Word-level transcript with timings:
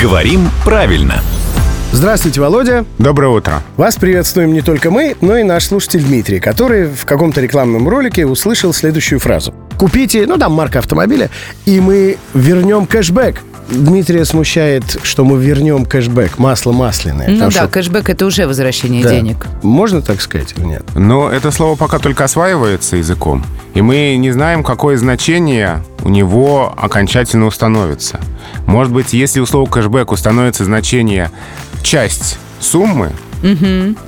Говорим 0.00 0.48
правильно. 0.64 1.20
Здравствуйте, 1.90 2.40
Володя. 2.40 2.84
Доброе 2.98 3.28
утро. 3.28 3.62
Вас 3.76 3.96
приветствуем 3.96 4.52
не 4.52 4.62
только 4.62 4.90
мы, 4.90 5.16
но 5.20 5.36
и 5.36 5.42
наш 5.42 5.64
слушатель 5.64 6.02
Дмитрий, 6.04 6.40
который 6.40 6.86
в 6.86 7.04
каком-то 7.04 7.40
рекламном 7.40 7.88
ролике 7.88 8.24
услышал 8.24 8.72
следующую 8.72 9.18
фразу. 9.18 9.52
Купите, 9.78 10.24
ну 10.26 10.38
там 10.38 10.52
марка 10.52 10.78
автомобиля, 10.78 11.30
и 11.66 11.80
мы 11.80 12.16
вернем 12.32 12.86
кэшбэк. 12.86 13.40
Дмитрия 13.70 14.24
смущает, 14.24 14.98
что 15.02 15.24
мы 15.24 15.38
вернем 15.42 15.84
кэшбэк, 15.84 16.38
масло 16.38 16.72
масляное. 16.72 17.28
Ну 17.28 17.38
да, 17.46 17.50
что- 17.50 17.68
кэшбэк 17.68 18.08
это 18.08 18.24
уже 18.24 18.46
возвращение 18.46 19.02
Да. 19.02 19.10
денег. 19.10 19.46
Можно 19.62 20.00
так 20.00 20.20
сказать 20.20 20.54
или 20.56 20.64
нет? 20.64 20.82
Но 20.94 21.28
это 21.30 21.50
слово 21.50 21.74
пока 21.76 21.98
только 21.98 22.24
осваивается 22.24 22.96
языком, 22.96 23.44
и 23.74 23.82
мы 23.82 24.16
не 24.16 24.30
знаем, 24.30 24.62
какое 24.62 24.96
значение 24.96 25.82
у 26.02 26.08
него 26.08 26.72
окончательно 26.76 27.46
установится. 27.46 28.20
Может 28.66 28.92
быть, 28.92 29.12
если 29.12 29.40
у 29.40 29.46
слова 29.46 29.68
кэшбэк 29.68 30.12
установится 30.12 30.64
значение 30.64 31.30
часть 31.82 32.38
суммы, 32.60 33.12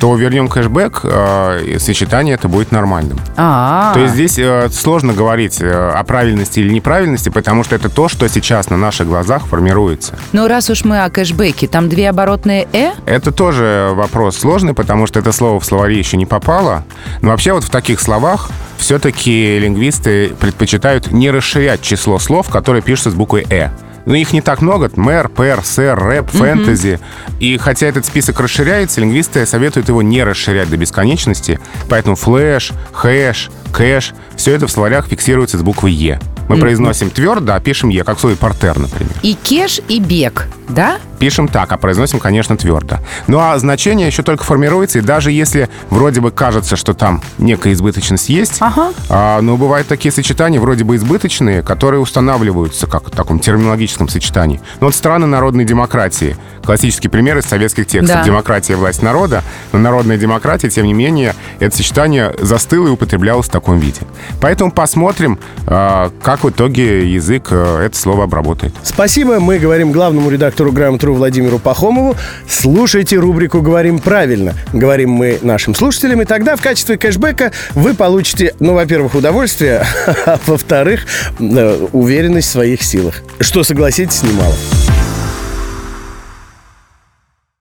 то 0.00 0.16
вернем 0.16 0.48
кэшбэк, 0.48 1.00
э, 1.04 1.64
и 1.66 1.78
сочетание 1.78 2.34
это 2.34 2.48
будет 2.48 2.72
нормальным. 2.72 3.18
А, 3.36 3.92
То 3.92 4.00
есть 4.00 4.14
здесь 4.14 4.38
э, 4.38 4.70
сложно 4.70 5.12
говорить 5.12 5.60
э, 5.60 5.70
о 5.70 6.02
правильности 6.04 6.60
или 6.60 6.72
неправильности, 6.72 7.28
потому 7.28 7.62
что 7.62 7.76
это 7.76 7.90
то, 7.90 8.08
что 8.08 8.26
сейчас 8.28 8.70
на 8.70 8.78
наших 8.78 9.06
глазах 9.06 9.46
формируется. 9.46 10.18
ну 10.32 10.48
раз 10.48 10.70
уж 10.70 10.84
мы 10.84 11.04
о 11.04 11.10
кэшбэке, 11.10 11.68
там 11.68 11.90
две 11.90 12.08
оборотные 12.08 12.68
«э»? 12.72 12.92
Это 13.04 13.30
тоже 13.30 13.90
вопрос 13.92 14.38
сложный, 14.38 14.72
потому 14.72 15.06
что 15.06 15.18
это 15.18 15.32
слово 15.32 15.60
в 15.60 15.64
словаре 15.64 15.98
еще 15.98 16.16
не 16.16 16.26
попало. 16.26 16.84
Но 17.20 17.28
вообще 17.28 17.52
вот 17.52 17.64
в 17.64 17.70
таких 17.70 18.00
словах 18.00 18.50
все-таки 18.78 19.58
лингвисты 19.58 20.30
предпочитают 20.40 21.10
не 21.12 21.30
расширять 21.30 21.82
число 21.82 22.18
слов, 22.18 22.48
которые 22.48 22.82
пишутся 22.82 23.10
с 23.10 23.14
буквой 23.14 23.46
«э». 23.50 23.70
Но 24.06 24.14
их 24.14 24.32
не 24.32 24.40
так 24.40 24.62
много. 24.62 24.90
Мэр, 24.96 25.28
пэр, 25.28 25.62
сэр, 25.62 25.98
рэп, 25.98 26.30
фэнтези. 26.30 26.98
И 27.40 27.58
хотя 27.58 27.88
этот 27.88 28.06
список 28.06 28.40
расширяется, 28.40 29.02
лингвисты 29.02 29.44
советуют 29.44 29.88
его 29.88 30.00
не 30.00 30.24
расширять 30.24 30.70
до 30.70 30.78
бесконечности. 30.78 31.60
Поэтому 31.90 32.16
флэш, 32.16 32.72
хэш, 32.92 33.50
кэш— 33.70 34.14
все 34.36 34.54
это 34.54 34.66
в 34.66 34.70
словарях 34.70 35.08
фиксируется 35.08 35.58
с 35.58 35.62
буквой 35.62 35.92
«е». 35.92 36.18
Мы 36.48 36.56
произносим 36.56 37.10
твердо, 37.10 37.54
а 37.54 37.60
пишем 37.60 37.90
«е», 37.90 38.02
как 38.02 38.16
в 38.16 38.20
слове 38.20 38.36
«портер», 38.36 38.78
например. 38.78 39.12
И 39.22 39.34
кешбэк, 39.34 40.48
да? 40.70 40.98
Пишем 41.18 41.48
так, 41.48 41.72
а 41.72 41.76
произносим, 41.76 42.18
конечно, 42.20 42.56
твердо. 42.56 42.98
Ну 43.26 43.38
а 43.38 43.58
значение 43.58 44.06
еще 44.06 44.22
только 44.22 44.44
формируется, 44.44 44.98
и 44.98 45.02
даже 45.02 45.32
если 45.32 45.68
вроде 45.90 46.20
бы 46.20 46.30
кажется, 46.30 46.76
что 46.76 46.94
там 46.94 47.22
некая 47.38 47.72
избыточность 47.72 48.28
есть, 48.28 48.56
Ага. 48.60 48.92
а, 49.08 49.40
но 49.40 49.56
бывают 49.56 49.88
такие 49.88 50.12
сочетания 50.12 50.60
вроде 50.60 50.84
бы 50.84 50.96
избыточные, 50.96 51.62
которые 51.62 52.00
устанавливаются 52.00 52.86
как 52.86 53.08
в 53.08 53.10
таком 53.10 53.40
терминологическом 53.40 54.08
сочетании. 54.08 54.60
Ну 54.80 54.86
вот 54.86 54.94
страны 54.94 55.26
народной 55.26 55.64
демократии. 55.64 56.36
Классический 56.64 57.08
пример 57.08 57.38
из 57.38 57.46
советских 57.46 57.86
текстов. 57.86 58.18
Да. 58.18 58.24
Демократия, 58.24 58.76
власть 58.76 59.02
народа. 59.02 59.42
Но 59.72 59.78
народная 59.78 60.18
демократия, 60.18 60.68
тем 60.68 60.86
не 60.86 60.92
менее, 60.92 61.34
это 61.60 61.74
сочетание 61.76 62.34
застыло 62.40 62.88
и 62.88 62.90
употреблялось 62.90 63.46
в 63.46 63.50
таком 63.50 63.78
виде. 63.78 64.02
Поэтому 64.40 64.70
посмотрим, 64.70 65.38
а, 65.66 66.10
как 66.22 66.44
в 66.44 66.50
итоге 66.50 67.10
язык 67.10 67.48
а, 67.50 67.82
это 67.82 67.96
слово 67.96 68.24
обработает. 68.24 68.74
Спасибо, 68.82 69.40
мы 69.40 69.58
говорим 69.58 69.92
главному 69.92 70.30
редактору 70.30 70.72
«Грамотру» 70.72 71.07
Владимиру 71.14 71.58
Пахомову. 71.58 72.16
Слушайте 72.48 73.16
рубрику 73.16 73.60
«Говорим 73.60 73.98
правильно». 73.98 74.54
Говорим 74.72 75.10
мы 75.10 75.38
нашим 75.42 75.74
слушателям, 75.74 76.22
и 76.22 76.24
тогда 76.24 76.56
в 76.56 76.62
качестве 76.62 76.96
кэшбэка 76.96 77.52
вы 77.74 77.94
получите, 77.94 78.54
ну, 78.60 78.74
во-первых, 78.74 79.14
удовольствие, 79.14 79.84
а 80.26 80.38
во-вторых, 80.46 81.06
э, 81.38 81.86
уверенность 81.92 82.48
в 82.48 82.52
своих 82.52 82.82
силах. 82.82 83.22
Что, 83.40 83.64
согласитесь, 83.64 84.22
немало. 84.22 84.54